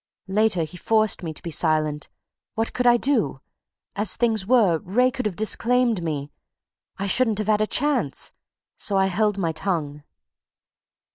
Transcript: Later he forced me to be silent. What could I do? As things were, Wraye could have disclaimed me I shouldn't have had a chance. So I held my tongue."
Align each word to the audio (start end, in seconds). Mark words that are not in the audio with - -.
Later 0.27 0.63
he 0.63 0.77
forced 0.77 1.21
me 1.21 1.31
to 1.31 1.43
be 1.43 1.51
silent. 1.51 2.09
What 2.55 2.73
could 2.73 2.87
I 2.87 2.97
do? 2.97 3.39
As 3.95 4.15
things 4.15 4.47
were, 4.47 4.79
Wraye 4.79 5.11
could 5.11 5.27
have 5.27 5.35
disclaimed 5.35 6.01
me 6.01 6.31
I 6.97 7.05
shouldn't 7.05 7.37
have 7.37 7.45
had 7.49 7.61
a 7.61 7.67
chance. 7.67 8.33
So 8.77 8.97
I 8.97 9.05
held 9.05 9.37
my 9.37 9.51
tongue." 9.51 10.01